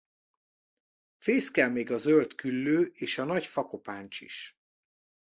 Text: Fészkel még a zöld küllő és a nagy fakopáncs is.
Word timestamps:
Fészkel 1.17 1.69
még 1.69 1.91
a 1.91 1.97
zöld 1.97 2.35
küllő 2.35 2.91
és 2.93 3.17
a 3.17 3.23
nagy 3.23 3.45
fakopáncs 3.45 4.21
is. 4.21 4.59